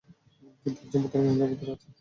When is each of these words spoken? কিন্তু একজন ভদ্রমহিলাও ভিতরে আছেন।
কিন্তু 0.61 0.79
একজন 0.83 1.01
ভদ্রমহিলাও 1.03 1.49
ভিতরে 1.51 1.71
আছেন। 1.73 1.89